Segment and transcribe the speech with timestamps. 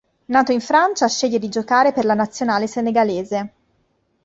[0.25, 3.53] Nato in Francia, sceglie di giocare per la nazionale senegalese.